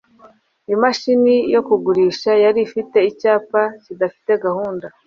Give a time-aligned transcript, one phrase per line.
[0.73, 4.87] Imashini yo kugurisha yari ifite icyapa kidafite gahunda.